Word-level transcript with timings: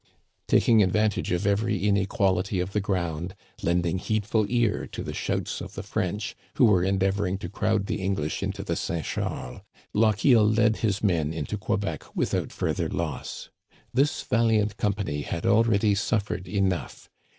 Taking 0.47 0.81
advantage 0.81 1.31
of 1.31 1.45
every 1.45 1.77
inequality 1.83 2.59
of 2.59 2.71
the 2.71 2.79
ground, 2.81 3.35
lending 3.61 3.99
heedful 3.99 4.47
ear 4.49 4.87
to 4.87 5.03
the 5.03 5.13
shouts 5.13 5.61
of 5.61 5.75
the 5.75 5.83
French, 5.83 6.35
who 6.55 6.65
were 6.65 6.83
endeavoring 6.83 7.37
to 7.37 7.47
crowd 7.49 7.85
the 7.85 8.01
English 8.01 8.41
into 8.41 8.63
the 8.63 8.75
St. 8.75 9.05
Charles, 9.05 9.61
Lochiel 9.93 10.47
led 10.49 10.77
his 10.77 11.03
men 11.03 11.31
into 11.31 11.55
Quebec 11.55 12.15
without 12.15 12.51
fur 12.51 12.73
ther 12.73 12.89
loss. 12.89 13.51
This 13.93 14.23
valiant 14.23 14.75
company 14.77 15.21
had 15.21 15.45
already 15.45 15.93
suffered 15.93 16.47
enough. 16.47 17.07